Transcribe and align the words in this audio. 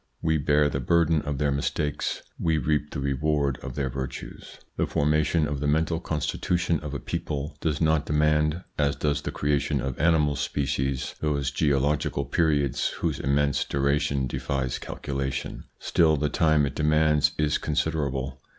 We 0.23 0.39
bear 0.39 0.67
the 0.67 0.79
burden 0.79 1.21
of 1.21 1.37
their 1.37 1.51
mistakes, 1.51 2.23
we 2.39 2.57
reap 2.57 2.89
the 2.89 2.99
reward 2.99 3.59
of 3.61 3.75
their 3.75 3.87
virtues. 3.91 4.57
The 4.75 4.87
formation 4.87 5.47
of 5.47 5.59
the 5.59 5.67
mental 5.67 5.99
constitution 5.99 6.79
of 6.79 6.95
a 6.95 6.99
people 6.99 7.55
does 7.61 7.79
not 7.79 8.07
demand, 8.07 8.63
as 8.79 8.95
does 8.95 9.21
the 9.21 9.29
creation 9.31 9.79
of 9.79 9.99
animal 9.99 10.35
species, 10.35 11.13
those 11.19 11.51
geological 11.51 12.25
periods 12.25 12.87
whose 12.87 13.19
immense 13.19 13.63
duration 13.63 14.25
defies 14.25 14.79
calculation. 14.79 15.65
Still, 15.77 16.17
the 16.17 16.29
time 16.29 16.65
it 16.65 16.73
demands 16.73 17.33
is 17.37 17.59
considerable. 17.59 18.41